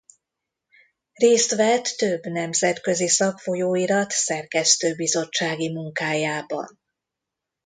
Részt 1.13 1.55
vett 1.55 1.83
több 1.83 2.25
nemzetközi 2.25 3.07
szakfolyóirat 3.07 4.11
szerkesztőbizottsági 4.11 5.69
munkájában. 5.71 6.79